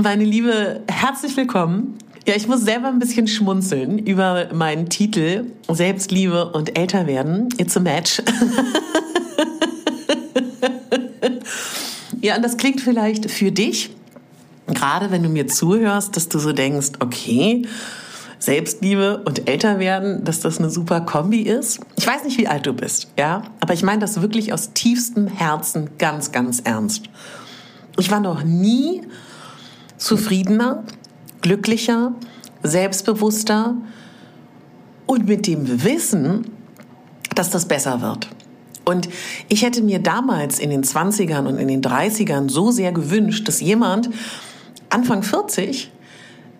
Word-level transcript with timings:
Meine 0.00 0.24
Liebe, 0.24 0.82
herzlich 0.88 1.36
willkommen. 1.36 1.96
Ja, 2.26 2.34
ich 2.34 2.48
muss 2.48 2.62
selber 2.62 2.88
ein 2.88 2.98
bisschen 2.98 3.28
schmunzeln 3.28 3.98
über 3.98 4.52
meinen 4.52 4.88
Titel 4.88 5.52
Selbstliebe 5.68 6.50
und 6.50 6.76
Älterwerden. 6.76 7.48
It's 7.58 7.76
a 7.76 7.80
match. 7.80 8.20
ja, 12.20 12.34
und 12.34 12.42
das 12.42 12.56
klingt 12.56 12.80
vielleicht 12.80 13.30
für 13.30 13.52
dich, 13.52 13.90
gerade 14.66 15.12
wenn 15.12 15.22
du 15.22 15.28
mir 15.28 15.46
zuhörst, 15.46 16.16
dass 16.16 16.28
du 16.28 16.40
so 16.40 16.52
denkst, 16.52 16.94
okay, 16.98 17.62
Selbstliebe 18.40 19.22
und 19.24 19.48
Älterwerden, 19.48 20.24
dass 20.24 20.40
das 20.40 20.58
eine 20.58 20.70
super 20.70 21.02
Kombi 21.02 21.42
ist. 21.42 21.78
Ich 21.94 22.06
weiß 22.06 22.24
nicht, 22.24 22.36
wie 22.36 22.48
alt 22.48 22.66
du 22.66 22.72
bist, 22.72 23.06
ja, 23.16 23.44
aber 23.60 23.74
ich 23.74 23.84
meine 23.84 24.00
das 24.00 24.20
wirklich 24.20 24.52
aus 24.52 24.72
tiefstem 24.72 25.28
Herzen 25.28 25.90
ganz, 25.98 26.32
ganz 26.32 26.58
ernst. 26.60 27.04
Ich 27.96 28.10
war 28.10 28.18
noch 28.18 28.42
nie 28.42 29.02
zufriedener, 29.96 30.84
glücklicher, 31.40 32.12
selbstbewusster 32.62 33.76
und 35.06 35.26
mit 35.26 35.46
dem 35.46 35.84
Wissen, 35.84 36.50
dass 37.34 37.50
das 37.50 37.66
besser 37.66 38.00
wird. 38.00 38.28
Und 38.84 39.08
ich 39.48 39.62
hätte 39.62 39.82
mir 39.82 39.98
damals 39.98 40.58
in 40.58 40.70
den 40.70 40.84
20ern 40.84 41.46
und 41.46 41.58
in 41.58 41.68
den 41.68 41.82
30ern 41.82 42.50
so 42.50 42.70
sehr 42.70 42.92
gewünscht, 42.92 43.48
dass 43.48 43.60
jemand 43.60 44.10
Anfang 44.90 45.22
40 45.22 45.90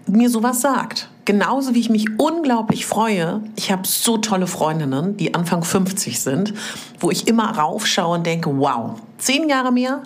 mir 0.06 0.30
sowas 0.30 0.60
sagt. 0.60 1.08
Genauso 1.24 1.74
wie 1.74 1.80
ich 1.80 1.88
mich 1.88 2.18
unglaublich 2.18 2.84
freue. 2.84 3.42
Ich 3.56 3.70
habe 3.72 3.86
so 3.86 4.18
tolle 4.18 4.46
Freundinnen, 4.46 5.16
die 5.16 5.34
Anfang 5.34 5.62
50 5.62 6.20
sind, 6.20 6.52
wo 6.98 7.10
ich 7.10 7.28
immer 7.28 7.56
raufschaue 7.56 8.16
und 8.16 8.26
denke, 8.26 8.50
wow, 8.58 9.00
zehn 9.18 9.48
Jahre 9.48 9.72
mehr 9.72 10.02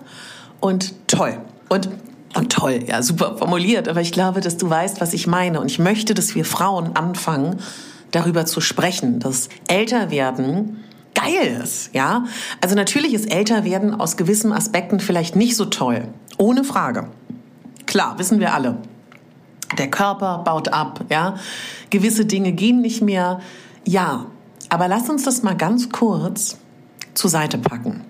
und 0.60 0.94
toll. 1.08 1.38
Und 1.68 1.88
und 2.34 2.52
toll, 2.52 2.84
ja, 2.86 3.02
super 3.02 3.36
formuliert. 3.36 3.88
Aber 3.88 4.00
ich 4.00 4.12
glaube, 4.12 4.40
dass 4.40 4.56
du 4.56 4.68
weißt, 4.68 5.00
was 5.00 5.12
ich 5.14 5.26
meine. 5.26 5.60
Und 5.60 5.70
ich 5.70 5.78
möchte, 5.78 6.14
dass 6.14 6.34
wir 6.34 6.44
Frauen 6.44 6.94
anfangen, 6.96 7.56
darüber 8.10 8.46
zu 8.46 8.60
sprechen, 8.60 9.18
dass 9.18 9.48
Älterwerden 9.66 10.84
geil 11.14 11.58
ist, 11.62 11.94
ja. 11.94 12.24
Also 12.60 12.74
natürlich 12.74 13.12
ist 13.12 13.30
Älterwerden 13.30 13.98
aus 13.98 14.16
gewissen 14.16 14.52
Aspekten 14.52 15.00
vielleicht 15.00 15.36
nicht 15.36 15.56
so 15.56 15.64
toll. 15.64 16.08
Ohne 16.36 16.64
Frage. 16.64 17.08
Klar, 17.86 18.18
wissen 18.18 18.40
wir 18.40 18.54
alle. 18.54 18.78
Der 19.76 19.90
Körper 19.90 20.38
baut 20.44 20.68
ab, 20.68 21.04
ja. 21.10 21.36
Gewisse 21.90 22.24
Dinge 22.24 22.52
gehen 22.52 22.80
nicht 22.80 23.02
mehr. 23.02 23.40
Ja. 23.84 24.26
Aber 24.70 24.86
lass 24.86 25.08
uns 25.08 25.24
das 25.24 25.42
mal 25.42 25.56
ganz 25.56 25.88
kurz 25.90 26.58
zur 27.14 27.30
Seite 27.30 27.58
packen. 27.58 28.02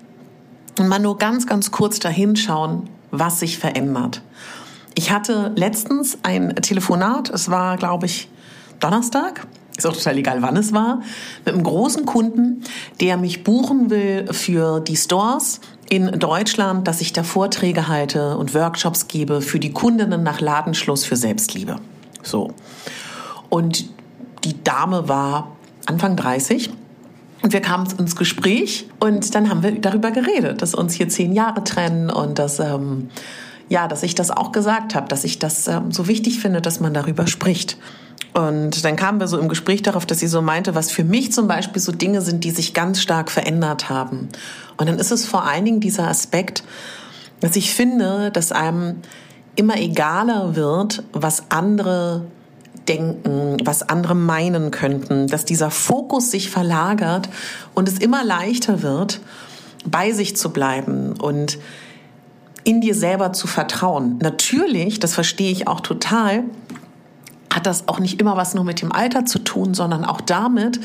Und 0.77 0.87
mal 0.87 0.99
nur 0.99 1.17
ganz, 1.17 1.47
ganz 1.47 1.71
kurz 1.71 1.99
dahinschauen, 1.99 2.89
was 3.11 3.39
sich 3.39 3.57
verändert. 3.57 4.21
Ich 4.95 5.11
hatte 5.11 5.51
letztens 5.55 6.17
ein 6.23 6.55
Telefonat, 6.55 7.29
es 7.29 7.49
war, 7.49 7.77
glaube 7.77 8.05
ich, 8.05 8.29
Donnerstag, 8.79 9.47
ist 9.77 9.85
auch 9.85 9.93
total 9.93 10.17
egal, 10.17 10.41
wann 10.41 10.57
es 10.57 10.73
war, 10.73 11.01
mit 11.45 11.53
einem 11.53 11.63
großen 11.63 12.05
Kunden, 12.05 12.63
der 12.99 13.17
mich 13.17 13.43
buchen 13.43 13.89
will 13.89 14.27
für 14.33 14.81
die 14.81 14.97
Stores 14.97 15.61
in 15.89 16.19
Deutschland, 16.19 16.87
dass 16.87 17.01
ich 17.01 17.13
da 17.13 17.23
Vorträge 17.23 17.87
halte 17.87 18.37
und 18.37 18.53
Workshops 18.53 19.07
gebe 19.07 19.41
für 19.41 19.59
die 19.59 19.71
Kundinnen 19.71 20.21
nach 20.21 20.41
Ladenschluss 20.41 21.05
für 21.05 21.15
Selbstliebe. 21.15 21.77
So. 22.21 22.51
Und 23.49 23.85
die 24.43 24.63
Dame 24.63 25.07
war 25.07 25.55
Anfang 25.85 26.15
30 26.15 26.69
und 27.41 27.53
wir 27.53 27.61
kamen 27.61 27.87
ins 27.97 28.15
Gespräch 28.15 28.87
und 28.99 29.33
dann 29.33 29.49
haben 29.49 29.63
wir 29.63 29.79
darüber 29.79 30.11
geredet, 30.11 30.61
dass 30.61 30.75
uns 30.75 30.93
hier 30.93 31.09
zehn 31.09 31.31
Jahre 31.31 31.63
trennen 31.63 32.09
und 32.09 32.37
dass, 32.37 32.59
ähm, 32.59 33.09
ja, 33.69 33.87
dass 33.87 34.03
ich 34.03 34.15
das 34.15 34.31
auch 34.31 34.51
gesagt 34.51 34.95
habe, 34.95 35.07
dass 35.07 35.23
ich 35.23 35.39
das 35.39 35.67
ähm, 35.67 35.91
so 35.91 36.07
wichtig 36.07 36.39
finde, 36.39 36.61
dass 36.61 36.79
man 36.79 36.93
darüber 36.93 37.27
spricht. 37.27 37.77
Und 38.33 38.83
dann 38.85 38.95
kamen 38.95 39.19
wir 39.19 39.27
so 39.27 39.39
im 39.39 39.47
Gespräch 39.47 39.81
darauf, 39.81 40.05
dass 40.05 40.19
sie 40.19 40.27
so 40.27 40.41
meinte, 40.41 40.75
was 40.75 40.91
für 40.91 41.03
mich 41.03 41.31
zum 41.31 41.47
Beispiel 41.47 41.81
so 41.81 41.91
Dinge 41.91 42.21
sind, 42.21 42.43
die 42.43 42.51
sich 42.51 42.73
ganz 42.73 43.01
stark 43.01 43.31
verändert 43.31 43.89
haben. 43.89 44.29
Und 44.77 44.87
dann 44.87 44.99
ist 44.99 45.11
es 45.11 45.25
vor 45.25 45.45
allen 45.45 45.65
Dingen 45.65 45.79
dieser 45.79 46.07
Aspekt, 46.07 46.63
dass 47.39 47.55
ich 47.55 47.73
finde, 47.73 48.31
dass 48.31 48.51
einem 48.51 48.97
immer 49.55 49.77
egaler 49.77 50.55
wird, 50.55 51.03
was 51.11 51.49
andere 51.49 52.25
denken, 52.89 53.57
was 53.63 53.87
andere 53.87 54.15
meinen 54.15 54.71
könnten, 54.71 55.27
dass 55.27 55.45
dieser 55.45 55.71
Fokus 55.71 56.31
sich 56.31 56.49
verlagert 56.49 57.29
und 57.75 57.87
es 57.87 57.99
immer 57.99 58.23
leichter 58.23 58.81
wird, 58.81 59.21
bei 59.85 60.11
sich 60.11 60.35
zu 60.35 60.51
bleiben 60.51 61.13
und 61.13 61.59
in 62.63 62.81
dir 62.81 62.95
selber 62.95 63.31
zu 63.31 63.47
vertrauen. 63.47 64.17
Natürlich, 64.21 64.99
das 64.99 65.13
verstehe 65.13 65.51
ich 65.51 65.67
auch 65.67 65.79
total, 65.79 66.43
hat 67.53 67.65
das 67.65 67.87
auch 67.87 67.99
nicht 67.99 68.19
immer 68.19 68.35
was 68.35 68.53
nur 68.53 68.63
mit 68.63 68.81
dem 68.81 68.91
Alter 68.91 69.25
zu 69.25 69.39
tun, 69.39 69.73
sondern 69.73 70.03
auch 70.05 70.21
damit, 70.21 70.79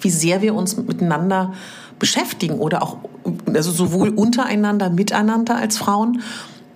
wie 0.00 0.10
sehr 0.10 0.42
wir 0.42 0.54
uns 0.54 0.76
miteinander 0.76 1.52
beschäftigen 1.98 2.58
oder 2.58 2.82
auch 2.82 2.96
also 3.54 3.70
sowohl 3.70 4.08
untereinander, 4.08 4.90
miteinander 4.90 5.56
als 5.56 5.78
Frauen 5.78 6.20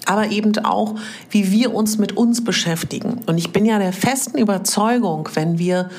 aber 0.06 0.30
eben 0.30 0.56
auch, 0.64 0.94
wie 1.30 1.50
wir 1.52 1.74
uns 1.74 1.98
mit 1.98 2.16
uns 2.16 2.42
beschäftigen. 2.42 3.20
Und 3.26 3.38
ich 3.38 3.52
bin 3.52 3.66
ja 3.66 3.78
der 3.78 3.92
festen 3.92 4.38
Überzeugung, 4.38 5.28
wenn 5.34 5.58
wir, 5.58 5.90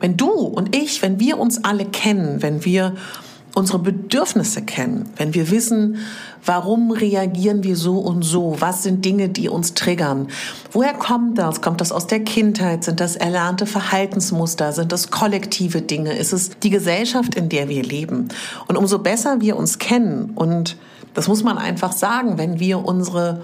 wenn 0.00 0.16
du 0.16 0.30
und 0.30 0.74
ich, 0.74 1.02
wenn 1.02 1.20
wir 1.20 1.38
uns 1.38 1.64
alle 1.64 1.84
kennen, 1.84 2.42
wenn 2.42 2.64
wir 2.64 2.94
unsere 3.54 3.78
Bedürfnisse 3.80 4.62
kennen, 4.62 5.10
wenn 5.16 5.34
wir 5.34 5.50
wissen, 5.50 5.96
warum 6.44 6.92
reagieren 6.92 7.64
wir 7.64 7.76
so 7.76 7.98
und 7.98 8.22
so, 8.22 8.56
was 8.60 8.84
sind 8.84 9.04
Dinge, 9.04 9.28
die 9.28 9.48
uns 9.48 9.74
triggern, 9.74 10.28
woher 10.70 10.94
kommt 10.94 11.38
das, 11.38 11.60
kommt 11.60 11.80
das 11.80 11.90
aus 11.90 12.06
der 12.06 12.20
Kindheit, 12.20 12.84
sind 12.84 13.00
das 13.00 13.16
erlernte 13.16 13.66
Verhaltensmuster, 13.66 14.72
sind 14.72 14.92
das 14.92 15.10
kollektive 15.10 15.82
Dinge, 15.82 16.16
ist 16.16 16.32
es 16.32 16.50
die 16.60 16.70
Gesellschaft, 16.70 17.34
in 17.34 17.48
der 17.48 17.68
wir 17.68 17.82
leben. 17.82 18.28
Und 18.68 18.76
umso 18.76 19.00
besser 19.00 19.40
wir 19.40 19.56
uns 19.56 19.78
kennen 19.78 20.30
und 20.34 20.76
das 21.14 21.28
muss 21.28 21.42
man 21.42 21.58
einfach 21.58 21.92
sagen, 21.92 22.38
wenn 22.38 22.60
wir 22.60 22.84
unsere 22.84 23.42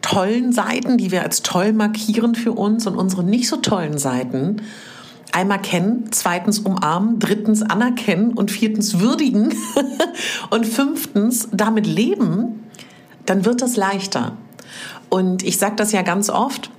tollen 0.00 0.52
Seiten, 0.52 0.98
die 0.98 1.10
wir 1.10 1.22
als 1.22 1.42
toll 1.42 1.72
markieren 1.72 2.34
für 2.34 2.52
uns 2.52 2.86
und 2.86 2.96
unsere 2.96 3.24
nicht 3.24 3.48
so 3.48 3.56
tollen 3.56 3.98
Seiten 3.98 4.62
einmal 5.32 5.60
kennen, 5.60 6.08
zweitens 6.10 6.58
umarmen, 6.58 7.18
drittens 7.18 7.62
anerkennen 7.62 8.32
und 8.32 8.50
viertens 8.50 9.00
würdigen 9.00 9.54
und 10.50 10.66
fünftens 10.66 11.48
damit 11.52 11.86
leben, 11.86 12.68
dann 13.24 13.44
wird 13.44 13.62
das 13.62 13.76
leichter. 13.76 14.36
Und 15.08 15.42
ich 15.42 15.58
sage 15.58 15.76
das 15.76 15.92
ja 15.92 16.02
ganz 16.02 16.28
oft, 16.28 16.70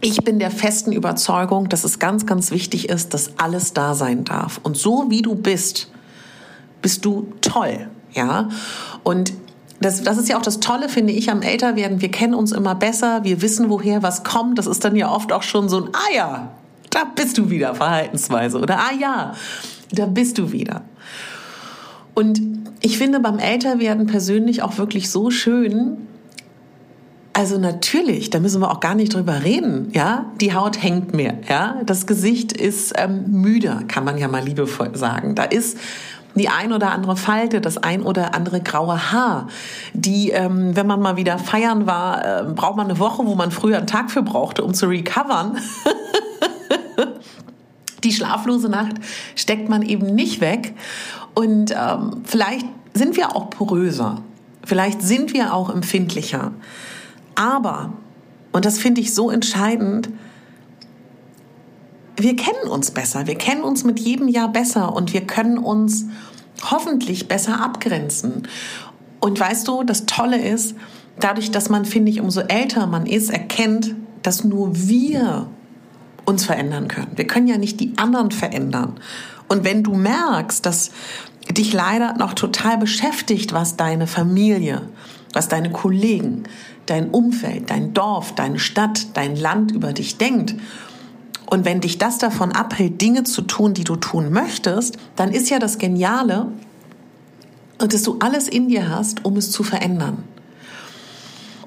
ich 0.00 0.22
bin 0.24 0.38
der 0.38 0.50
festen 0.50 0.92
Überzeugung, 0.92 1.68
dass 1.68 1.84
es 1.84 1.98
ganz, 1.98 2.26
ganz 2.26 2.50
wichtig 2.50 2.88
ist, 2.88 3.12
dass 3.12 3.38
alles 3.38 3.72
da 3.72 3.94
sein 3.94 4.24
darf. 4.24 4.60
Und 4.62 4.76
so 4.76 5.06
wie 5.10 5.22
du 5.22 5.34
bist, 5.34 5.90
bist 6.80 7.04
du 7.04 7.32
toll. 7.40 7.88
Ja, 8.12 8.48
und 9.02 9.32
das, 9.80 10.02
das 10.02 10.18
ist 10.18 10.28
ja 10.28 10.36
auch 10.36 10.42
das 10.42 10.60
Tolle, 10.60 10.88
finde 10.88 11.12
ich, 11.12 11.30
am 11.30 11.40
Älterwerden. 11.40 12.02
Wir 12.02 12.10
kennen 12.10 12.34
uns 12.34 12.52
immer 12.52 12.74
besser, 12.74 13.24
wir 13.24 13.40
wissen, 13.40 13.70
woher 13.70 14.02
was 14.02 14.24
kommt. 14.24 14.58
Das 14.58 14.66
ist 14.66 14.84
dann 14.84 14.94
ja 14.94 15.10
oft 15.10 15.32
auch 15.32 15.42
schon 15.42 15.70
so 15.70 15.78
ein, 15.78 15.88
ah 15.94 16.14
ja, 16.14 16.50
da 16.90 17.04
bist 17.04 17.38
du 17.38 17.48
wieder, 17.48 17.74
Verhaltensweise. 17.74 18.58
Oder 18.58 18.78
ah 18.78 18.92
ja, 19.00 19.34
da 19.90 20.04
bist 20.04 20.36
du 20.36 20.52
wieder. 20.52 20.82
Und 22.14 22.42
ich 22.82 22.98
finde 22.98 23.20
beim 23.20 23.38
Älterwerden 23.38 24.06
persönlich 24.06 24.62
auch 24.62 24.76
wirklich 24.76 25.10
so 25.10 25.30
schön, 25.30 25.96
also 27.32 27.58
natürlich, 27.58 28.28
da 28.28 28.40
müssen 28.40 28.60
wir 28.60 28.70
auch 28.70 28.80
gar 28.80 28.94
nicht 28.94 29.14
drüber 29.14 29.44
reden, 29.44 29.88
ja. 29.92 30.26
Die 30.40 30.52
Haut 30.52 30.82
hängt 30.82 31.14
mehr, 31.14 31.38
ja. 31.48 31.80
Das 31.86 32.06
Gesicht 32.06 32.52
ist 32.52 32.92
ähm, 32.96 33.24
müder, 33.28 33.84
kann 33.86 34.04
man 34.04 34.18
ja 34.18 34.28
mal 34.28 34.42
liebevoll 34.42 34.96
sagen. 34.96 35.36
Da 35.36 35.44
ist 35.44 35.78
die 36.34 36.48
ein 36.48 36.72
oder 36.72 36.92
andere 36.92 37.16
Falte, 37.16 37.60
das 37.60 37.78
ein 37.78 38.02
oder 38.02 38.34
andere 38.34 38.60
graue 38.60 39.12
Haar, 39.12 39.48
die, 39.92 40.30
ähm, 40.30 40.76
wenn 40.76 40.86
man 40.86 41.00
mal 41.00 41.16
wieder 41.16 41.38
feiern 41.38 41.86
war, 41.86 42.24
äh, 42.24 42.44
braucht 42.44 42.76
man 42.76 42.88
eine 42.88 42.98
Woche, 42.98 43.26
wo 43.26 43.34
man 43.34 43.50
früher 43.50 43.78
einen 43.78 43.86
Tag 43.86 44.10
für 44.10 44.22
brauchte, 44.22 44.62
um 44.62 44.74
zu 44.74 44.86
recovern. 44.86 45.58
die 48.04 48.12
schlaflose 48.12 48.68
Nacht 48.68 48.96
steckt 49.34 49.68
man 49.68 49.82
eben 49.82 50.14
nicht 50.14 50.40
weg. 50.40 50.74
Und 51.34 51.72
ähm, 51.72 52.22
vielleicht 52.24 52.66
sind 52.94 53.16
wir 53.16 53.36
auch 53.36 53.50
poröser, 53.50 54.18
vielleicht 54.64 55.02
sind 55.02 55.32
wir 55.32 55.54
auch 55.54 55.70
empfindlicher. 55.70 56.52
Aber 57.34 57.92
und 58.52 58.64
das 58.64 58.78
finde 58.78 59.00
ich 59.00 59.14
so 59.14 59.30
entscheidend, 59.30 60.10
wir 62.22 62.36
kennen 62.36 62.68
uns 62.68 62.90
besser, 62.90 63.26
wir 63.26 63.36
kennen 63.36 63.62
uns 63.62 63.84
mit 63.84 64.00
jedem 64.00 64.28
Jahr 64.28 64.48
besser 64.48 64.94
und 64.94 65.12
wir 65.12 65.22
können 65.22 65.58
uns 65.58 66.06
hoffentlich 66.70 67.28
besser 67.28 67.60
abgrenzen. 67.62 68.48
Und 69.20 69.38
weißt 69.38 69.68
du, 69.68 69.82
das 69.82 70.06
Tolle 70.06 70.40
ist, 70.40 70.74
dadurch, 71.18 71.50
dass 71.50 71.68
man, 71.68 71.84
finde 71.84 72.10
ich, 72.10 72.20
umso 72.20 72.40
älter 72.40 72.86
man 72.86 73.06
ist, 73.06 73.30
erkennt, 73.30 73.94
dass 74.22 74.44
nur 74.44 74.70
wir 74.74 75.46
uns 76.24 76.44
verändern 76.44 76.88
können. 76.88 77.12
Wir 77.16 77.26
können 77.26 77.48
ja 77.48 77.58
nicht 77.58 77.80
die 77.80 77.92
anderen 77.96 78.30
verändern. 78.30 79.00
Und 79.48 79.64
wenn 79.64 79.82
du 79.82 79.94
merkst, 79.94 80.64
dass 80.64 80.90
dich 81.50 81.72
leider 81.72 82.14
noch 82.14 82.34
total 82.34 82.78
beschäftigt, 82.78 83.52
was 83.52 83.76
deine 83.76 84.06
Familie, 84.06 84.82
was 85.32 85.48
deine 85.48 85.70
Kollegen, 85.70 86.44
dein 86.86 87.10
Umfeld, 87.10 87.70
dein 87.70 87.94
Dorf, 87.94 88.34
deine 88.34 88.58
Stadt, 88.58 89.08
dein 89.14 89.36
Land 89.36 89.72
über 89.72 89.92
dich 89.92 90.18
denkt, 90.18 90.54
und 91.50 91.64
wenn 91.64 91.80
dich 91.80 91.98
das 91.98 92.18
davon 92.18 92.52
abhält, 92.52 93.00
Dinge 93.00 93.24
zu 93.24 93.42
tun, 93.42 93.74
die 93.74 93.84
du 93.84 93.96
tun 93.96 94.32
möchtest, 94.32 94.96
dann 95.16 95.32
ist 95.32 95.50
ja 95.50 95.58
das 95.58 95.78
Geniale, 95.78 96.46
dass 97.78 98.02
du 98.02 98.18
alles 98.20 98.46
in 98.46 98.68
dir 98.68 98.88
hast, 98.88 99.24
um 99.24 99.36
es 99.36 99.50
zu 99.50 99.64
verändern. 99.64 100.22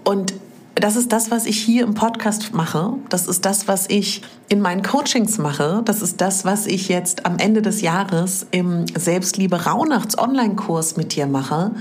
Und 0.04 0.34
das 0.76 0.96
ist 0.96 1.12
das, 1.12 1.32
was 1.32 1.46
ich 1.46 1.58
hier 1.62 1.84
im 1.84 1.94
Podcast 1.94 2.54
mache. 2.54 2.94
Das 3.10 3.28
ist 3.28 3.46
das, 3.46 3.68
was 3.68 3.90
ich 3.90 4.22
in 4.50 4.60
meinen 4.60 4.82
Coachings 4.82 5.38
mache. 5.38 5.82
Das 5.86 6.02
ist 6.02 6.20
das, 6.20 6.46
was 6.46 6.66
ich 6.66 6.88
jetzt 6.88 7.26
am 7.26 7.38
Ende 7.38 7.62
des 7.62 7.82
Jahres 7.82 8.48
im 8.52 8.86
Selbstliebe 8.88 9.66
Rauhnachts 9.66 10.18
Online-Kurs 10.18 10.98
mit 10.98 11.16
dir 11.16 11.28
mache. 11.28 11.72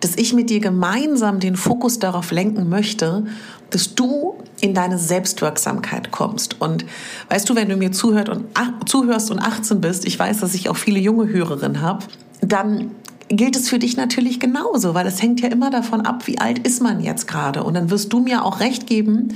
Dass 0.00 0.16
ich 0.16 0.32
mit 0.32 0.50
dir 0.50 0.60
gemeinsam 0.60 1.40
den 1.40 1.56
Fokus 1.56 1.98
darauf 1.98 2.30
lenken 2.30 2.68
möchte, 2.68 3.24
dass 3.70 3.94
du 3.94 4.34
in 4.60 4.74
deine 4.74 4.98
Selbstwirksamkeit 4.98 6.10
kommst. 6.12 6.60
Und 6.60 6.84
weißt 7.28 7.48
du, 7.48 7.56
wenn 7.56 7.68
du 7.68 7.76
mir 7.76 7.92
zuhört 7.92 8.28
und, 8.28 8.46
zuhörst 8.86 9.30
und 9.30 9.38
18 9.38 9.80
bist, 9.80 10.06
ich 10.06 10.18
weiß, 10.18 10.40
dass 10.40 10.54
ich 10.54 10.68
auch 10.68 10.76
viele 10.76 10.98
junge 10.98 11.28
Hörerinnen 11.28 11.80
habe, 11.80 12.04
dann 12.40 12.92
gilt 13.28 13.56
es 13.56 13.68
für 13.68 13.78
dich 13.78 13.96
natürlich 13.96 14.38
genauso, 14.38 14.94
weil 14.94 15.06
es 15.06 15.20
hängt 15.20 15.40
ja 15.40 15.48
immer 15.48 15.70
davon 15.70 16.02
ab, 16.02 16.26
wie 16.26 16.38
alt 16.38 16.60
ist 16.60 16.80
man 16.80 17.00
jetzt 17.00 17.26
gerade. 17.26 17.64
Und 17.64 17.74
dann 17.74 17.90
wirst 17.90 18.12
du 18.12 18.20
mir 18.20 18.44
auch 18.44 18.60
recht 18.60 18.86
geben, 18.86 19.34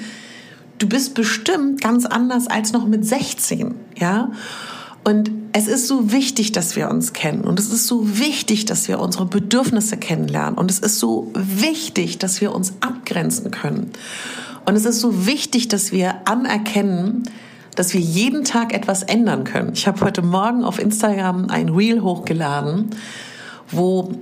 du 0.79 0.89
bist 0.89 1.15
bestimmt 1.15 1.81
ganz 1.81 2.07
anders 2.07 2.47
als 2.47 2.73
noch 2.73 2.87
mit 2.87 3.05
16, 3.05 3.75
ja? 3.97 4.31
Und 5.03 5.31
es 5.53 5.67
ist 5.67 5.89
so 5.89 6.13
wichtig, 6.13 6.53
dass 6.53 6.77
wir 6.77 6.91
uns 6.91 7.13
kennen. 7.13 7.43
Und 7.43 7.59
es 7.59 7.73
ist 7.73 7.87
so 7.87 8.19
wichtig, 8.19 8.67
dass 8.67 8.89
wir 8.89 9.01
unsere 9.01 9.27
Bedürfnisse 9.27 9.97
kennenlernen. 9.97 10.59
Und 10.59 10.71
es 10.71 10.79
ist 10.79 10.99
so 10.99 11.31
wichtig, 11.35 12.19
dass 12.19 12.41
wir 12.41 12.55
uns 12.55 12.75
abgrenzen 12.81 13.51
können. 13.51 13.91
Und 14.67 14.77
es 14.77 14.85
ist 14.85 15.01
so 15.01 15.27
wichtig, 15.27 15.69
dass 15.69 15.91
wir 15.91 16.29
anerkennen, 16.29 17.25
dass 17.75 17.95
wir 17.95 18.01
jeden 18.01 18.45
Tag 18.45 18.75
etwas 18.75 19.03
ändern 19.03 19.45
können. 19.45 19.73
Ich 19.73 19.87
habe 19.87 20.01
heute 20.03 20.23
Morgen 20.23 20.65
auf 20.65 20.79
Instagram 20.79 21.47
ein 21.49 21.71
Reel 21.71 22.03
hochgeladen, 22.03 22.91
wo 23.71 24.13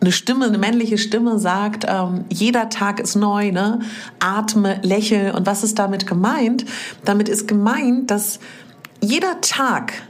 eine 0.00 0.12
Stimme, 0.12 0.46
eine 0.46 0.58
männliche 0.58 0.98
Stimme 0.98 1.38
sagt, 1.38 1.84
ähm, 1.88 2.26
jeder 2.30 2.68
Tag 2.68 3.00
ist 3.00 3.16
neu, 3.16 3.50
ne? 3.50 3.80
atme, 4.20 4.78
lächel. 4.82 5.32
Und 5.32 5.46
was 5.46 5.64
ist 5.64 5.78
damit 5.78 6.06
gemeint? 6.06 6.64
Damit 7.04 7.28
ist 7.28 7.48
gemeint, 7.48 8.10
dass 8.10 8.38
jeder 9.00 9.40
Tag 9.40 10.02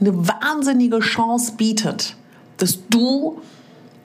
eine 0.00 0.28
wahnsinnige 0.28 1.00
Chance 1.00 1.52
bietet, 1.56 2.16
dass 2.56 2.78
du 2.88 3.40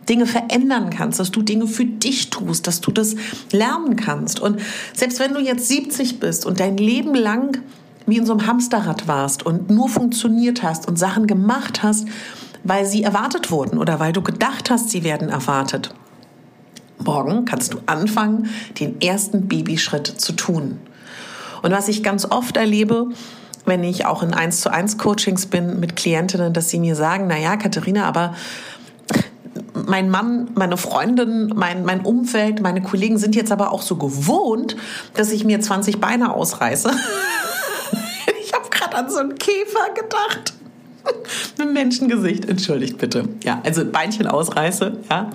Dinge 0.10 0.26
verändern 0.26 0.90
kannst, 0.90 1.20
dass 1.20 1.32
du 1.32 1.42
Dinge 1.42 1.68
für 1.68 1.86
dich 1.86 2.30
tust, 2.30 2.68
dass 2.68 2.82
du 2.82 2.92
das 2.92 3.16
lernen 3.52 3.96
kannst. 3.96 4.40
Und 4.40 4.62
selbst 4.94 5.20
wenn 5.20 5.34
du 5.34 5.40
jetzt 5.40 5.68
70 5.68 6.20
bist 6.20 6.46
und 6.46 6.60
dein 6.60 6.78
Leben 6.78 7.16
lang 7.16 7.62
wie 8.06 8.18
in 8.18 8.26
so 8.26 8.34
einem 8.34 8.46
Hamsterrad 8.46 9.08
warst 9.08 9.44
und 9.44 9.72
nur 9.72 9.90
funktioniert 9.90 10.62
hast 10.62 10.88
und 10.88 11.00
Sachen 11.00 11.26
gemacht 11.26 11.82
hast, 11.82 12.08
weil 12.64 12.86
sie 12.86 13.04
erwartet 13.04 13.50
wurden 13.50 13.80
oder 13.80 14.00
weil 14.00 14.14
du 14.14 14.22
gedacht 14.22 14.70
hast, 14.70 14.92
sie 14.92 15.04
werden 15.04 15.30
erwartet. 15.30 15.94
Morgen 17.04 17.46
kannst 17.46 17.74
du 17.74 17.80
anfangen, 17.88 18.50
den 18.80 19.02
ersten 19.02 19.48
Babyschritt 19.48 20.08
zu 20.08 20.34
tun. 20.34 20.80
Und 21.62 21.72
was 21.72 21.88
ich 21.88 22.04
ganz 22.04 22.26
oft 22.26 22.58
erlebe, 22.58 23.10
wenn 23.66 23.84
ich 23.84 24.06
auch 24.06 24.24
in 24.24 24.34
1 24.34 24.62
zu 24.62 24.72
1 24.72 24.98
Coachings 24.98 25.48
bin 25.48 25.80
mit 25.80 25.96
Klientinnen, 25.96 26.54
dass 26.54 26.70
sie 26.70 26.80
mir 26.80 26.96
sagen, 26.96 27.28
na 27.28 27.38
ja, 27.38 27.58
Katharina, 27.58 28.06
aber 28.06 28.36
mein 29.74 30.10
Mann, 30.10 30.50
meine 30.56 30.78
Freundin, 30.78 31.52
mein, 31.56 31.86
mein 31.86 32.02
Umfeld, 32.02 32.62
meine 32.62 32.82
Kollegen 32.82 33.18
sind 33.18 33.36
jetzt 33.36 33.52
aber 33.52 33.72
auch 33.72 33.82
so 33.82 33.96
gewohnt, 33.96 34.76
dass 35.14 35.32
ich 35.32 35.44
mir 35.44 35.60
20 35.60 36.00
Beine 36.00 36.34
ausreiße. 36.34 36.92
ich 38.44 38.54
habe 38.54 38.70
gerade 38.70 38.96
an 38.96 39.10
so 39.10 39.20
einen 39.20 39.36
Käfer 39.36 39.94
gedacht. 39.94 40.54
Mit 41.58 41.74
Menschengesicht, 41.74 42.46
entschuldigt 42.46 42.98
bitte. 42.98 43.30
Ja, 43.44 43.62
also 43.64 43.86
Beinchen 43.86 44.28
ausreiße, 44.28 44.98
ja, 45.10 45.30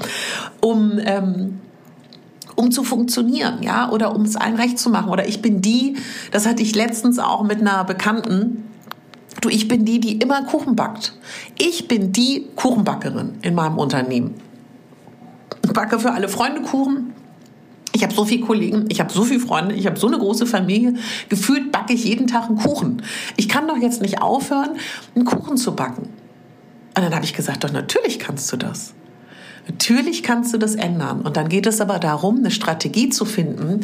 um 0.61 0.99
ähm, 0.99 1.61
um 2.61 2.71
zu 2.71 2.85
funktionieren, 2.85 3.63
ja, 3.63 3.91
oder 3.91 4.15
um 4.15 4.23
es 4.23 4.37
allen 4.37 4.57
recht 4.57 4.79
zu 4.79 4.91
machen. 4.91 5.09
Oder 5.09 5.27
ich 5.27 5.41
bin 5.41 5.63
die, 5.63 5.97
das 6.31 6.47
hatte 6.47 6.63
ich 6.63 6.75
letztens 6.75 7.19
auch 7.19 7.43
mit 7.43 7.61
einer 7.61 7.85
Bekannten, 7.85 8.65
du, 9.41 9.49
ich 9.49 9.67
bin 9.67 9.87
die, 9.87 9.99
die 9.99 10.19
immer 10.19 10.43
Kuchen 10.45 10.77
backt. 10.77 11.15
Ich 11.59 11.89
bin 11.89 12.13
die 12.13 12.49
Kuchenbackerin 12.57 13.39
in 13.41 13.55
meinem 13.55 13.79
Unternehmen. 13.79 14.35
Ich 15.65 15.73
backe 15.73 15.99
für 15.99 16.13
alle 16.13 16.29
Freunde 16.29 16.61
Kuchen. 16.61 17.15
Ich 17.93 18.03
habe 18.03 18.13
so 18.13 18.25
viele 18.27 18.45
Kollegen, 18.45 18.85
ich 18.89 19.01
habe 19.01 19.13
so 19.13 19.25
viele 19.25 19.41
Freunde, 19.41 19.75
ich 19.75 19.87
habe 19.87 19.99
so 19.99 20.07
eine 20.07 20.19
große 20.19 20.47
Familie. 20.47 20.95
Gefühlt 21.31 21.73
backe 21.73 21.95
ich 21.95 22.05
jeden 22.05 22.27
Tag 22.27 22.45
einen 22.49 22.59
Kuchen. 22.59 23.03
Ich 23.37 23.49
kann 23.49 23.67
doch 23.69 23.79
jetzt 23.79 24.03
nicht 24.03 24.21
aufhören, 24.21 24.77
einen 25.15 25.25
Kuchen 25.25 25.57
zu 25.57 25.75
backen. 25.75 26.03
Und 26.95 27.03
dann 27.03 27.15
habe 27.15 27.25
ich 27.25 27.33
gesagt, 27.33 27.65
doch 27.65 27.73
natürlich 27.73 28.19
kannst 28.19 28.53
du 28.53 28.59
das. 28.59 28.93
Natürlich 29.69 30.23
kannst 30.23 30.53
du 30.53 30.59
das 30.59 30.75
ändern. 30.75 31.23
Und 31.23 31.37
dann 31.37 31.49
geht 31.49 31.67
es 31.67 31.81
aber 31.81 31.99
darum, 31.99 32.39
eine 32.39 32.51
Strategie 32.51 33.11
zu 33.11 33.25
finden, 33.25 33.81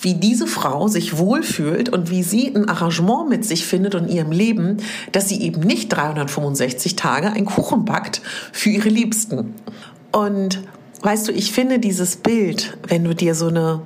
wie 0.00 0.14
diese 0.14 0.46
Frau 0.46 0.88
sich 0.88 1.18
wohlfühlt 1.18 1.88
und 1.88 2.10
wie 2.10 2.22
sie 2.22 2.54
ein 2.54 2.68
Arrangement 2.68 3.28
mit 3.28 3.44
sich 3.44 3.66
findet 3.66 3.94
und 3.94 4.08
ihrem 4.08 4.32
Leben, 4.32 4.78
dass 5.12 5.28
sie 5.28 5.40
eben 5.42 5.60
nicht 5.60 5.90
365 5.90 6.96
Tage 6.96 7.30
einen 7.30 7.46
Kuchen 7.46 7.84
backt 7.84 8.22
für 8.52 8.70
ihre 8.70 8.88
Liebsten. 8.88 9.54
Und 10.12 10.62
weißt 11.02 11.28
du, 11.28 11.32
ich 11.32 11.52
finde 11.52 11.78
dieses 11.78 12.16
Bild, 12.16 12.76
wenn 12.88 13.04
du 13.04 13.14
dir 13.14 13.34
so 13.34 13.48
eine 13.48 13.82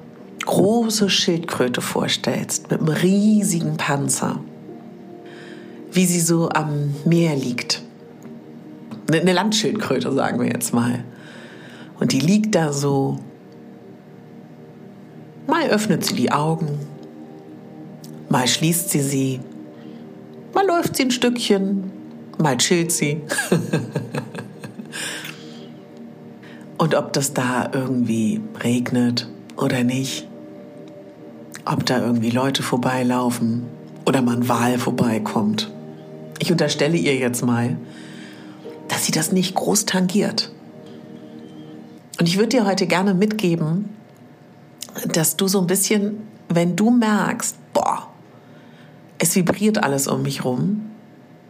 große 0.46 1.10
Schildkröte 1.10 1.80
vorstellst 1.80 2.70
mit 2.70 2.80
einem 2.80 2.88
riesigen 2.88 3.76
Panzer, 3.76 4.40
wie 5.92 6.06
sie 6.06 6.20
so 6.20 6.48
am 6.50 6.94
Meer 7.04 7.36
liegt. 7.36 7.82
Eine 9.10 9.32
Landschildkröte, 9.32 10.12
sagen 10.12 10.40
wir 10.40 10.48
jetzt 10.48 10.72
mal. 10.72 11.04
Und 11.98 12.12
die 12.12 12.20
liegt 12.20 12.54
da 12.54 12.72
so. 12.72 13.18
Mal 15.46 15.68
öffnet 15.68 16.04
sie 16.04 16.14
die 16.14 16.32
Augen, 16.32 16.78
mal 18.30 18.48
schließt 18.48 18.88
sie 18.88 19.02
sie, 19.02 19.40
mal 20.54 20.66
läuft 20.66 20.96
sie 20.96 21.04
ein 21.04 21.10
Stückchen, 21.10 21.90
mal 22.38 22.56
chillt 22.56 22.92
sie. 22.92 23.20
Und 26.78 26.94
ob 26.94 27.12
das 27.12 27.34
da 27.34 27.70
irgendwie 27.72 28.40
regnet 28.62 29.28
oder 29.56 29.84
nicht, 29.84 30.26
ob 31.64 31.84
da 31.86 31.98
irgendwie 31.98 32.30
Leute 32.30 32.62
vorbeilaufen 32.62 33.64
oder 34.06 34.22
mal 34.22 34.36
ein 34.36 34.48
Wal 34.48 34.78
vorbeikommt. 34.78 35.70
Ich 36.38 36.50
unterstelle 36.50 36.96
ihr 36.96 37.16
jetzt 37.16 37.44
mal, 37.44 37.76
dass 38.88 39.04
sie 39.04 39.12
das 39.12 39.32
nicht 39.32 39.54
groß 39.54 39.84
tangiert. 39.86 40.53
Und 42.18 42.28
ich 42.28 42.36
würde 42.36 42.50
dir 42.50 42.66
heute 42.66 42.86
gerne 42.86 43.14
mitgeben, 43.14 43.88
dass 45.08 45.36
du 45.36 45.48
so 45.48 45.60
ein 45.60 45.66
bisschen, 45.66 46.18
wenn 46.48 46.76
du 46.76 46.90
merkst, 46.90 47.56
boah, 47.72 48.08
es 49.18 49.34
vibriert 49.34 49.82
alles 49.82 50.06
um 50.06 50.22
mich 50.22 50.44
rum, 50.44 50.90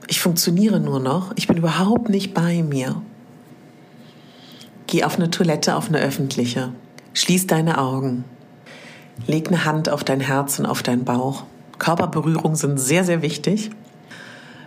ich 0.06 0.20
funktioniere 0.20 0.80
nur 0.80 1.00
noch, 1.00 1.32
ich 1.36 1.46
bin 1.46 1.56
überhaupt 1.56 2.08
nicht 2.08 2.34
bei 2.34 2.62
mir. 2.62 3.02
Geh 4.86 5.04
auf 5.04 5.16
eine 5.16 5.30
Toilette, 5.30 5.76
auf 5.76 5.88
eine 5.88 5.98
öffentliche. 5.98 6.72
Schließ 7.14 7.46
deine 7.46 7.78
Augen. 7.78 8.24
Leg 9.26 9.48
eine 9.48 9.64
Hand 9.64 9.88
auf 9.88 10.04
dein 10.04 10.20
Herz 10.20 10.58
und 10.58 10.66
auf 10.66 10.82
deinen 10.82 11.04
Bauch. 11.04 11.44
Körperberührungen 11.78 12.56
sind 12.56 12.78
sehr, 12.78 13.04
sehr 13.04 13.22
wichtig. 13.22 13.70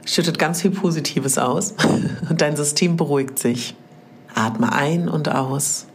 Schüttet 0.06 0.39
ganz 0.39 0.62
viel 0.62 0.72
Positives 0.72 1.38
aus 1.38 1.74
und 2.30 2.42
dein 2.42 2.56
System 2.56 2.98
beruhigt 2.98 3.38
sich. 3.39 3.75
Atme 4.38 4.72
ein 4.72 5.10
und 5.10 5.29
aus 5.29 5.88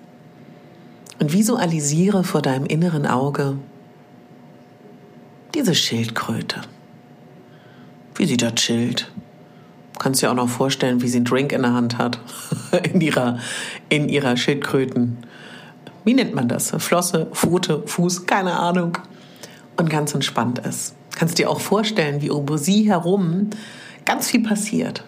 und 1.20 1.32
visualisiere 1.32 2.24
vor 2.24 2.42
deinem 2.42 2.66
inneren 2.66 3.06
Auge 3.06 3.56
diese 5.54 5.74
Schildkröte. 5.74 6.62
Wie 8.16 8.26
sie 8.26 8.36
da 8.36 8.50
chillt. 8.50 9.12
Du 9.92 9.98
kannst 9.98 10.22
dir 10.22 10.30
auch 10.30 10.34
noch 10.34 10.48
vorstellen, 10.48 11.00
wie 11.02 11.08
sie 11.08 11.18
einen 11.18 11.24
Drink 11.24 11.52
in 11.52 11.62
der 11.62 11.74
Hand 11.74 11.98
hat. 11.98 12.18
in 12.92 13.00
ihrer, 13.00 13.38
in 13.88 14.08
ihrer 14.08 14.36
Schildkröten. 14.36 15.18
Wie 16.04 16.14
nennt 16.14 16.34
man 16.34 16.48
das? 16.48 16.72
Flosse, 16.78 17.26
Pfote, 17.32 17.82
Fuß, 17.86 18.26
keine 18.26 18.58
Ahnung. 18.58 18.98
und 19.76 19.88
ganz 19.88 20.14
entspannt 20.14 20.58
ist. 20.58 20.94
Kannst 21.14 21.38
dir 21.38 21.48
auch 21.48 21.60
vorstellen, 21.60 22.20
wie 22.20 22.30
um 22.30 22.58
sie 22.58 22.88
herum 22.88 23.50
ganz 24.04 24.28
viel 24.28 24.42
passiert. 24.42 25.04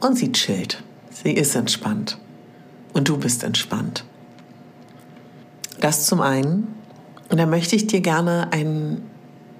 Und 0.00 0.16
sie 0.16 0.32
chillt. 0.32 0.82
Sie 1.10 1.32
ist 1.32 1.56
entspannt. 1.56 2.18
Und 2.92 3.08
du 3.08 3.18
bist 3.18 3.44
entspannt. 3.44 4.04
Das 5.80 6.06
zum 6.06 6.20
einen. 6.20 6.74
Und 7.28 7.38
da 7.38 7.46
möchte 7.46 7.76
ich 7.76 7.86
dir 7.86 8.00
gerne 8.00 8.48
ein 8.52 9.02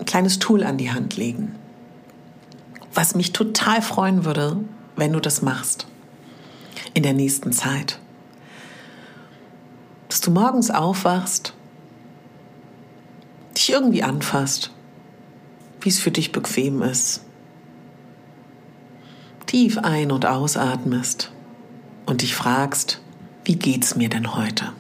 kleines 0.06 0.38
Tool 0.38 0.64
an 0.64 0.78
die 0.78 0.90
Hand 0.90 1.16
legen, 1.16 1.54
was 2.94 3.14
mich 3.14 3.32
total 3.32 3.82
freuen 3.82 4.25
würde, 4.25 4.56
wenn 4.97 5.12
du 5.12 5.20
das 5.20 5.42
machst 5.42 5.87
in 6.94 7.02
der 7.02 7.12
nächsten 7.12 7.52
Zeit. 7.52 7.99
Dass 10.08 10.20
du 10.20 10.30
morgens 10.30 10.70
aufwachst, 10.70 11.52
dich 13.56 13.70
irgendwie 13.70 14.02
anfasst, 14.02 14.70
wie 15.80 15.90
es 15.90 15.99
für 15.99 16.11
dich 16.11 16.32
bequem 16.32 16.82
ist. 16.82 17.23
Tief 19.47 19.78
ein- 19.78 20.12
und 20.12 20.26
ausatmest 20.26 21.30
und 22.06 22.23
dich 22.23 22.35
fragst, 22.35 23.00
wie 23.49 23.57
geht's 23.57 23.97
mir 23.97 24.11
denn 24.11 24.37
heute? 24.37 24.75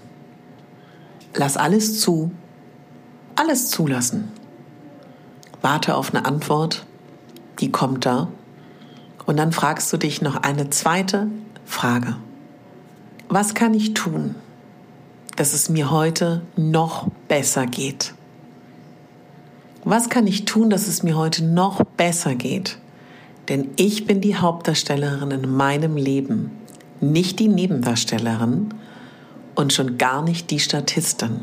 Lass 1.34 1.56
alles 1.56 2.00
zu, 2.00 2.30
alles 3.34 3.70
zulassen. 3.70 4.30
Warte 5.62 5.94
auf 5.94 6.14
eine 6.14 6.26
Antwort, 6.26 6.84
die 7.60 7.72
kommt 7.72 8.04
da. 8.04 8.28
Und 9.24 9.38
dann 9.38 9.52
fragst 9.52 9.90
du 9.90 9.96
dich 9.96 10.20
noch 10.20 10.36
eine 10.42 10.68
zweite 10.68 11.28
Frage. 11.64 12.16
Was 13.30 13.54
kann 13.54 13.72
ich 13.72 13.94
tun, 13.94 14.34
dass 15.36 15.54
es 15.54 15.70
mir 15.70 15.90
heute 15.90 16.42
noch 16.54 17.08
besser 17.26 17.64
geht? 17.64 18.12
Was 19.82 20.10
kann 20.10 20.26
ich 20.26 20.44
tun, 20.44 20.68
dass 20.68 20.88
es 20.88 21.02
mir 21.02 21.16
heute 21.16 21.42
noch 21.42 21.82
besser 21.96 22.34
geht? 22.34 22.76
Denn 23.48 23.70
ich 23.76 24.06
bin 24.06 24.20
die 24.20 24.36
Hauptdarstellerin 24.36 25.30
in 25.30 25.50
meinem 25.50 25.96
Leben, 25.96 26.50
nicht 27.00 27.38
die 27.38 27.48
Nebendarstellerin 27.48 28.74
und 29.54 29.72
schon 29.72 29.98
gar 29.98 30.22
nicht 30.22 30.50
die 30.50 30.60
Statistin. 30.60 31.40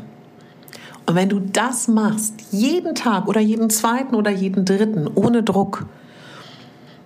Und 1.06 1.14
wenn 1.14 1.28
du 1.28 1.40
das 1.40 1.86
machst, 1.86 2.34
jeden 2.50 2.94
Tag 2.94 3.28
oder 3.28 3.40
jeden 3.40 3.70
zweiten 3.70 4.14
oder 4.14 4.30
jeden 4.30 4.64
dritten, 4.64 5.06
ohne 5.14 5.42
Druck, 5.42 5.86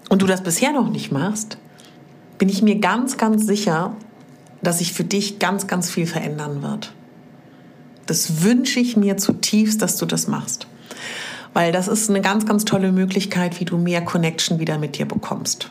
und 0.08 0.22
du 0.22 0.26
das 0.26 0.42
bisher 0.42 0.72
noch 0.72 0.90
nicht 0.90 1.12
machst, 1.12 1.56
bin 2.38 2.48
ich 2.48 2.62
mir 2.62 2.80
ganz, 2.80 3.16
ganz 3.16 3.46
sicher, 3.46 3.94
dass 4.62 4.78
sich 4.78 4.92
für 4.92 5.04
dich 5.04 5.38
ganz, 5.38 5.66
ganz 5.66 5.88
viel 5.88 6.06
verändern 6.06 6.62
wird. 6.62 6.92
Das 8.06 8.42
wünsche 8.42 8.80
ich 8.80 8.96
mir 8.96 9.16
zutiefst, 9.16 9.80
dass 9.80 9.96
du 9.96 10.06
das 10.06 10.26
machst. 10.26 10.66
Weil 11.52 11.70
das 11.72 11.86
ist 11.88 12.10
eine 12.10 12.20
ganz, 12.20 12.44
ganz 12.44 12.64
tolle 12.64 12.92
Möglichkeit, 12.92 13.60
wie 13.60 13.64
du 13.64 13.78
mehr 13.78 14.02
Connection 14.04 14.58
wieder 14.58 14.78
mit 14.78 14.98
dir 14.98 15.06
bekommst. 15.06 15.70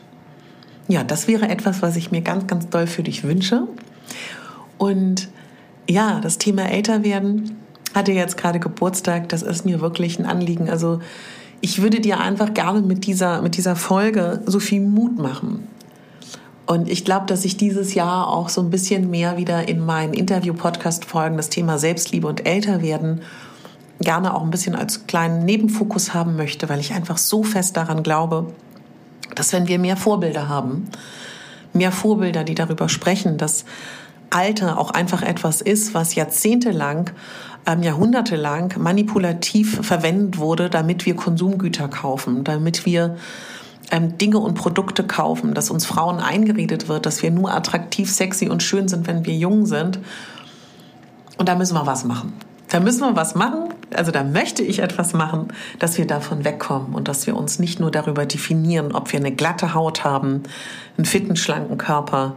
Ja, 0.90 1.04
das 1.04 1.28
wäre 1.28 1.48
etwas, 1.48 1.84
was 1.84 1.96
ich 1.96 2.10
mir 2.12 2.22
ganz, 2.22 2.48
ganz 2.48 2.68
doll 2.68 2.88
für 2.88 3.04
dich 3.04 3.24
wünsche. 3.24 3.68
Und 4.80 5.30
ja, 5.88 6.20
das 6.20 6.40
Thema 6.40 6.70
älter 6.70 7.04
werden 7.04 7.58
hatte 7.94 8.12
jetzt 8.12 8.38
gerade 8.38 8.60
Geburtstag, 8.60 9.30
das 9.30 9.44
ist 9.44 9.66
mir 9.66 9.82
wirklich 9.82 10.18
ein 10.18 10.26
Anliegen. 10.26 10.68
Also 10.68 11.00
ich 11.62 11.82
würde 11.82 12.00
dir 12.00 12.20
einfach 12.20 12.56
gerne 12.56 12.82
mit 12.82 13.06
dieser, 13.06 13.44
mit 13.44 13.56
dieser 13.56 13.76
Folge 13.76 14.42
so 14.48 14.60
viel 14.60 14.82
Mut 14.82 15.20
machen. 15.20 15.68
Und 16.66 16.90
ich 16.90 17.06
glaube, 17.06 17.28
dass 17.28 17.46
ich 17.46 17.56
dieses 17.56 17.94
Jahr 17.94 18.28
auch 18.28 18.50
so 18.50 18.62
ein 18.62 18.72
bisschen 18.72 19.12
mehr 19.12 19.38
wieder 19.38 19.68
in 19.68 19.86
meinen 19.86 20.14
Interview-Podcast-Folgen 20.14 21.38
das 21.38 21.50
Thema 21.50 21.78
Selbstliebe 21.78 22.28
und 22.28 22.48
Älterwerden 22.48 23.22
gerne 24.00 24.34
auch 24.34 24.42
ein 24.42 24.50
bisschen 24.50 24.76
als 24.76 25.06
kleinen 25.06 25.46
Nebenfokus 25.46 26.16
haben 26.16 26.36
möchte, 26.36 26.68
weil 26.68 26.80
ich 26.80 26.94
einfach 26.94 27.18
so 27.18 27.44
fest 27.44 27.78
daran 27.78 28.02
glaube, 28.02 28.54
dass 29.36 29.54
wenn 29.54 29.68
wir 29.68 29.80
mehr 29.80 29.98
Vorbilder 29.98 30.50
haben, 30.50 30.90
mehr 31.74 31.92
Vorbilder, 31.92 32.44
die 32.44 32.56
darüber 32.56 32.90
sprechen, 32.90 33.38
dass 33.38 33.66
Alter 34.30 34.78
auch 34.78 34.92
einfach 34.92 35.22
etwas 35.22 35.62
ist, 35.62 35.94
was 35.94 36.16
jahrzehntelang 36.16 37.12
ähm, 37.66 37.84
jahrhundertelang 37.84 38.74
manipulativ 38.78 39.86
verwendet 39.86 40.38
wurde, 40.38 40.70
damit 40.70 41.06
wir 41.06 41.16
Konsumgüter 41.16 41.88
kaufen, 41.88 42.44
damit 42.44 42.86
wir 42.86 43.18
ähm, 43.92 44.18
Dinge 44.18 44.40
und 44.40 44.56
Produkte 44.56 45.06
kaufen, 45.06 45.54
dass 45.54 45.70
uns 45.70 45.86
Frauen 45.86 46.20
eingeredet 46.20 46.88
wird, 46.88 47.06
dass 47.06 47.22
wir 47.24 47.32
nur 47.32 47.54
attraktiv, 47.54 48.12
sexy 48.12 48.50
und 48.50 48.64
schön 48.64 48.88
sind, 48.88 49.08
wenn 49.08 49.26
wir 49.26 49.36
jung 49.36 49.66
sind. 49.66 50.00
Und 51.38 51.50
da 51.50 51.56
müssen 51.56 51.76
wir 51.76 51.86
was 51.86 52.04
machen. 52.04 52.34
Da 52.70 52.80
müssen 52.80 53.02
wir 53.02 53.16
was 53.16 53.34
machen, 53.34 53.74
also 53.96 54.12
da 54.12 54.24
möchte 54.24 54.62
ich 54.62 54.80
etwas 54.80 55.14
machen, 55.14 55.48
dass 55.80 55.98
wir 55.98 56.06
davon 56.06 56.46
wegkommen 56.46 56.94
und 56.94 57.08
dass 57.08 57.26
wir 57.26 57.36
uns 57.36 57.58
nicht 57.58 57.80
nur 57.80 57.90
darüber 57.90 58.28
definieren, 58.28 58.92
ob 58.94 59.12
wir 59.12 59.20
eine 59.20 59.32
glatte 59.32 59.74
Haut 59.74 60.04
haben, 60.04 60.44
einen 60.96 61.06
fitten, 61.06 61.36
schlanken 61.36 61.80
Körper, 61.80 62.36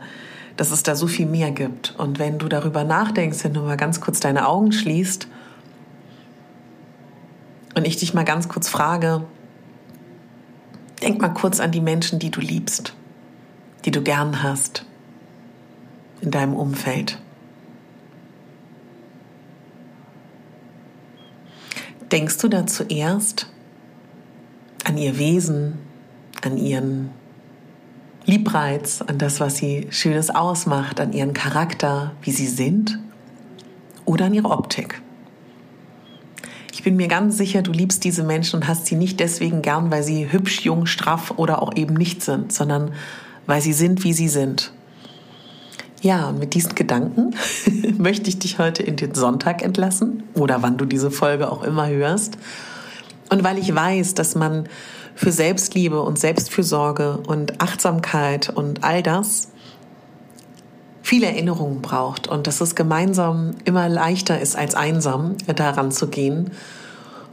dass 0.57 0.71
es 0.71 0.83
da 0.83 0.97
so 0.97 1.07
viel 1.07 1.27
mehr 1.27 1.51
gibt. 1.51 1.95
Und 1.99 2.19
wenn 2.19 2.39
du 2.39 2.49
darüber 2.49 2.83
nachdenkst, 2.83 3.45
wenn 3.45 3.53
du 3.53 3.61
mal 3.61 3.77
ganz 3.77 4.01
kurz 4.01 4.21
deine 4.21 4.49
Augen 4.49 4.73
schließt 4.73 5.29
und 7.75 7.87
ich 7.87 7.97
dich 7.97 8.15
mal 8.15 8.25
ganz 8.25 8.49
kurz 8.49 8.71
frage, 8.71 9.25
denk 11.03 11.21
mal 11.21 11.29
kurz 11.29 11.61
an 11.61 11.73
die 11.73 11.81
Menschen, 11.83 12.19
die 12.19 12.31
du 12.31 12.41
liebst, 12.41 12.95
die 13.85 13.91
du 13.91 14.01
gern 14.01 14.43
hast 14.43 14.87
in 16.23 16.31
deinem 16.31 16.55
Umfeld. 16.55 17.19
Denkst 22.13 22.37
du 22.39 22.49
da 22.49 22.67
zuerst 22.67 23.47
an 24.85 24.99
ihr 24.99 25.19
Wesen, 25.19 25.79
an 26.43 26.59
ihren 26.59 27.09
Liebreiz, 28.27 29.01
an 29.01 29.17
das, 29.17 29.41
was 29.41 29.57
sie 29.57 29.87
Schönes 29.91 30.29
ausmacht, 30.29 31.01
an 31.01 31.15
ihren 31.15 31.33
Charakter, 31.33 32.13
wie 32.21 32.31
sie 32.31 32.47
sind 32.47 32.99
oder 34.05 34.27
an 34.27 34.35
ihre 34.35 34.51
Optik. 34.51 35.01
Ich 36.73 36.83
bin 36.83 36.97
mir 36.97 37.09
ganz 37.09 37.39
sicher, 37.39 37.63
du 37.63 37.73
liebst 37.73 38.05
diese 38.05 38.25
Menschen 38.25 38.57
und 38.57 38.69
hast 38.69 38.87
sie 38.87 38.97
nicht 38.97 39.19
deswegen 39.19 39.63
gern, 39.63 39.91
weil 39.91 40.03
sie 40.03 40.31
hübsch, 40.31 40.61
jung, 40.61 40.85
straff 40.85 41.33
oder 41.39 41.63
auch 41.63 41.77
eben 41.77 41.95
nicht 41.95 42.23
sind, 42.23 42.53
sondern 42.53 42.93
weil 43.47 43.63
sie 43.63 43.73
sind, 43.73 44.05
wie 44.05 44.13
sie 44.13 44.29
sind. 44.29 44.73
Ja, 46.03 46.33
mit 46.33 46.55
diesen 46.55 46.75
Gedanken 46.75 47.33
möchte 47.97 48.29
ich 48.29 48.41
dich 48.41 48.59
heute 48.59 48.83
in 48.83 48.97
den 48.97 49.15
Sonntag 49.15 49.63
entlassen 49.63 50.25
oder 50.35 50.61
wann 50.61 50.77
du 50.77 50.85
diese 50.85 51.13
Folge 51.13 51.51
auch 51.51 51.63
immer 51.63 51.89
hörst. 51.89 52.39
Und 53.31 53.45
weil 53.45 53.57
ich 53.57 53.73
weiß, 53.73 54.15
dass 54.15 54.35
man 54.35 54.69
für 55.15 55.31
Selbstliebe 55.31 56.03
und 56.03 56.19
Selbstfürsorge 56.19 57.19
und 57.19 57.61
Achtsamkeit 57.61 58.51
und 58.51 58.83
all 58.83 59.05
das 59.05 59.53
viele 61.03 61.27
Erinnerungen 61.27 61.83
braucht 61.83 62.27
und 62.27 62.49
dass 62.49 62.61
es 62.61 62.75
gemeinsam 62.75 63.53
immer 63.65 63.89
leichter 63.89 64.41
ist 64.41 64.57
als 64.57 64.75
einsam 64.75 65.37
daran 65.55 65.93
zu 65.93 66.09
gehen. 66.09 66.51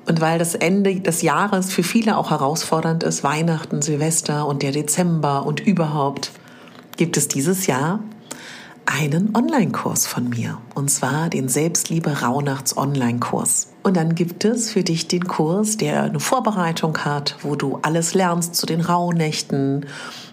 Und 0.08 0.22
weil 0.22 0.38
das 0.38 0.54
Ende 0.54 1.00
des 1.00 1.24
Jahres 1.24 1.74
für 1.74 1.84
viele 1.84 2.18
auch 2.18 2.30
herausfordernd 2.30 3.02
ist, 3.02 3.24
Weihnachten, 3.24 3.82
Silvester 3.82 4.46
und 4.46 4.62
der 4.62 4.74
Dezember 4.74 5.48
und 5.48 5.60
überhaupt, 5.60 6.32
gibt 6.98 7.18
es 7.18 7.28
dieses 7.28 7.66
Jahr 7.66 8.02
einen 8.90 9.36
Online-Kurs 9.36 10.08
von 10.08 10.30
mir. 10.30 10.58
Und 10.74 10.90
zwar 10.90 11.30
den 11.30 11.48
Selbstliebe 11.48 12.22
Rauhnachts 12.22 12.76
Online-Kurs. 12.76 13.72
Und 13.84 13.96
dann 13.96 14.16
gibt 14.16 14.44
es 14.46 14.72
für 14.72 14.84
dich 14.84 15.08
den 15.08 15.28
Kurs, 15.28 15.78
der 15.78 16.04
eine 16.04 16.20
Vorbereitung 16.20 16.98
hat, 16.98 17.36
wo 17.42 17.56
du 17.56 17.80
alles 17.84 18.16
lernst 18.16 18.56
zu 18.56 18.66
den 18.66 18.82
Rauhnächten, 18.82 19.86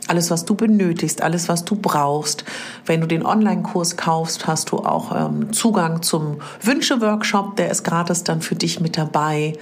alles, 0.09 0.31
was 0.31 0.47
du 0.47 0.55
benötigst, 0.55 1.21
alles, 1.23 1.49
was 1.49 1.65
du 1.65 1.77
brauchst. 1.77 2.45
Wenn 2.87 3.03
du 3.03 3.07
den 3.07 3.27
Online-Kurs 3.27 3.97
kaufst, 3.97 4.47
hast 4.47 4.71
du 4.71 4.79
auch 4.79 5.15
ähm, 5.15 5.53
Zugang 5.53 6.03
zum 6.03 6.39
Wünsche-Workshop, 6.63 7.57
der 7.57 7.71
ist 7.71 7.85
gratis 7.85 8.25
dann 8.25 8.41
für 8.41 8.55
dich 8.55 8.81
mit 8.81 8.97
dabei. 8.97 9.53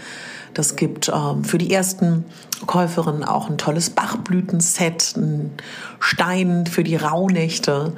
Das 0.52 0.76
gibt 0.76 1.10
ähm, 1.12 1.42
für 1.42 1.58
die 1.58 1.72
ersten 1.72 2.24
Käuferinnen 2.66 3.24
auch 3.24 3.50
ein 3.50 3.58
tolles 3.58 3.90
Bachblütenset, 3.90 5.14
ein 5.16 5.50
Stein 5.98 6.66
für 6.66 6.84
die 6.84 6.96
Rauhnächte. 6.96 7.94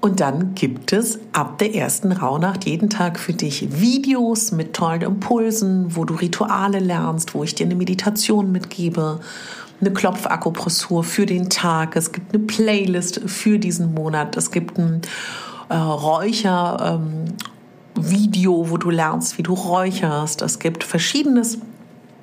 Und 0.00 0.20
dann 0.20 0.54
gibt 0.54 0.94
es 0.94 1.18
ab 1.32 1.58
der 1.58 1.74
ersten 1.74 2.12
Rauhnacht 2.12 2.64
jeden 2.64 2.88
Tag 2.88 3.18
für 3.18 3.34
dich 3.34 3.80
Videos 3.80 4.50
mit 4.50 4.72
tollen 4.72 5.02
Impulsen, 5.02 5.94
wo 5.94 6.04
du 6.04 6.14
Rituale 6.14 6.78
lernst, 6.78 7.34
wo 7.34 7.44
ich 7.44 7.54
dir 7.54 7.66
eine 7.66 7.74
Meditation 7.74 8.50
mitgebe, 8.50 9.20
eine 9.80 9.92
Klopfakupressur 9.92 11.04
für 11.04 11.26
den 11.26 11.50
Tag. 11.50 11.96
Es 11.96 12.12
gibt 12.12 12.34
eine 12.34 12.42
Playlist 12.44 13.20
für 13.26 13.58
diesen 13.58 13.92
Monat. 13.92 14.36
Es 14.38 14.50
gibt 14.50 14.78
ein 14.78 15.02
äh, 15.68 15.74
Räucher. 15.74 17.00
Ähm, 17.00 17.34
wo 17.96 18.76
du 18.76 18.90
lernst, 18.90 19.36
wie 19.38 19.42
du 19.42 19.52
räucherst. 19.52 20.42
Es 20.42 20.58
gibt 20.58 20.84
verschiedenes 20.84 21.58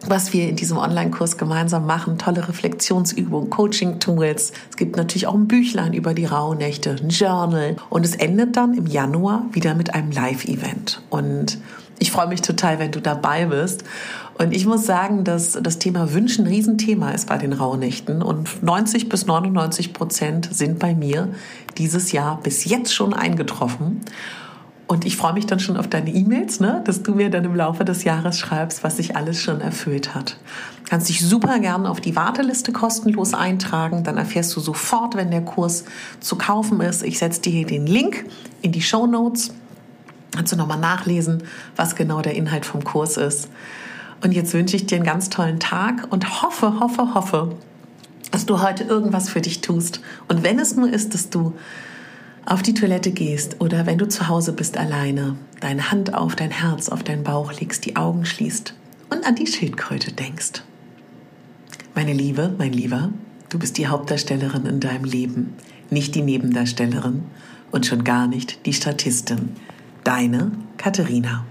was 0.10 0.34
wir 0.34 0.48
in 0.50 0.56
diesem 0.56 0.78
Online-Kurs 0.78 1.38
gemeinsam 1.38 1.86
machen. 1.86 2.18
Tolle 2.18 2.48
Reflexionsübungen, 2.48 3.50
Coaching-Tools. 3.50 4.54
Es 4.70 4.78
gibt 4.78 4.98
natürlich 4.98 5.28
auch 5.28 5.34
ein 5.34 5.48
Büchlein 5.48 5.94
über 5.94 6.14
die 6.14 6.26
Rauhnächte, 6.26 6.96
ein 7.02 7.10
Journal. 7.10 7.76
Und 7.90 8.06
es 8.06 8.16
endet 8.16 8.56
dann 8.56 8.74
im 8.74 8.88
Januar 8.88 9.46
wieder 9.52 9.76
mit 9.76 9.94
einem 9.94 10.12
Live-Event. 10.12 11.02
Und 11.10 11.60
ich 12.00 12.12
freue 12.12 12.28
mich 12.28 12.42
total, 12.42 12.80
wenn 12.80 12.92
du 12.92 13.02
dabei 13.02 13.46
bist. 13.46 13.84
Und 14.38 14.54
ich 14.54 14.66
muss 14.66 14.86
sagen, 14.86 15.24
dass 15.24 15.54
das 15.54 15.80
Thema 15.80 16.14
Wünschen 16.14 16.46
ein 16.46 16.52
Riesenthema 16.52 17.12
ist 17.12 17.28
bei 17.28 17.38
den 17.38 17.54
Rauhnächten. 17.54 18.22
Und 18.22 18.62
90 18.64 19.10
bis 19.10 19.26
99 19.26 19.94
Prozent 19.94 20.50
sind 20.52 20.78
bei 20.78 20.94
mir 20.94 21.30
dieses 21.78 22.12
Jahr 22.12 22.40
bis 22.42 22.66
jetzt 22.66 22.94
schon 22.94 23.14
eingetroffen. 23.14 24.02
Und 24.88 25.06
ich 25.06 25.18
freue 25.18 25.34
mich 25.34 25.46
dann 25.46 25.60
schon 25.60 25.76
auf 25.76 25.90
deine 25.90 26.10
E-Mails, 26.10 26.62
ne? 26.62 26.82
dass 26.86 27.04
du 27.04 27.14
mir 27.14 27.30
dann 27.30 27.44
im 27.44 27.56
Laufe 27.56 27.84
des 27.84 28.06
Jahres 28.06 28.40
schreibst, 28.40 28.86
was 28.86 28.96
sich 28.96 29.18
alles 29.18 29.38
schon 29.38 29.60
erfüllt 29.60 30.16
hat. 30.16 30.38
Du 30.86 30.90
kannst 30.90 31.10
dich 31.10 31.28
super 31.28 31.60
gerne 31.60 31.90
auf 31.90 32.00
die 32.00 32.16
Warteliste 32.16 32.72
kostenlos 32.72 33.34
eintragen. 33.34 34.06
Dann 34.06 34.16
erfährst 34.16 34.56
du 34.56 34.62
sofort, 34.62 35.18
wenn 35.18 35.30
der 35.30 35.42
Kurs 35.42 35.84
zu 36.22 36.38
kaufen 36.38 36.80
ist. 36.80 37.04
Ich 37.04 37.20
setze 37.20 37.42
dir 37.42 37.52
hier 37.52 37.68
den 37.68 37.86
Link 37.86 38.26
in 38.62 38.72
die 38.72 38.82
Show 38.82 39.06
Notes. 39.08 39.54
Kannst 40.34 40.54
du 40.54 40.56
nochmal 40.56 40.80
nachlesen, 40.80 41.44
was 41.76 41.98
genau 41.98 42.22
der 42.22 42.36
Inhalt 42.36 42.66
vom 42.66 42.86
Kurs 42.86 43.18
ist. 43.18 43.50
Und 44.24 44.32
jetzt 44.32 44.54
wünsche 44.54 44.78
ich 44.78 44.86
dir 44.86 44.96
einen 44.96 45.06
ganz 45.06 45.30
tollen 45.30 45.60
Tag 45.60 46.08
und 46.12 46.42
hoffe, 46.42 46.80
hoffe, 46.80 47.14
hoffe, 47.14 47.56
dass 48.32 48.46
du 48.46 48.62
heute 48.62 48.86
irgendwas 48.86 49.30
für 49.30 49.42
dich 49.42 49.60
tust. 49.60 50.00
Und 50.30 50.44
wenn 50.44 50.60
es 50.60 50.78
nur 50.78 50.90
ist, 50.90 51.14
dass 51.14 51.30
du 51.30 51.54
auf 52.48 52.62
die 52.62 52.74
Toilette 52.74 53.12
gehst 53.12 53.60
oder 53.60 53.86
wenn 53.86 53.98
du 53.98 54.08
zu 54.08 54.30
Hause 54.30 54.54
bist 54.54 54.78
alleine, 54.78 55.36
deine 55.60 55.92
Hand 55.92 56.14
auf 56.14 56.36
dein 56.36 56.52
Herz, 56.52 56.88
auf 56.88 57.04
deinen 57.04 57.24
Bauch 57.24 57.52
legst, 57.60 57.86
die 57.86 57.98
Augen 57.98 58.26
schließt 58.26 58.74
und 59.10 59.26
an 59.26 59.36
die 59.36 59.48
Schildkröte 59.48 60.14
denkst. 60.14 60.64
Meine 61.94 62.14
Liebe, 62.14 62.56
mein 62.58 62.72
Lieber, 62.72 63.12
du 63.50 63.60
bist 63.60 63.78
die 63.78 63.88
Hauptdarstellerin 63.88 64.66
in 64.66 64.80
deinem 64.80 65.04
Leben, 65.04 65.56
nicht 65.90 66.16
die 66.16 66.22
Nebendarstellerin 66.22 67.24
und 67.72 67.86
schon 67.86 68.06
gar 68.06 68.28
nicht 68.28 68.66
die 68.66 68.74
Statistin. 68.74 69.50
Deine 70.06 70.52
Katharina. 70.78 71.44